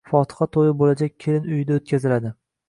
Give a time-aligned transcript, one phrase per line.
[0.11, 2.35] Fotiha to’yi bo’lajak kelin uyida o’tkaziladi.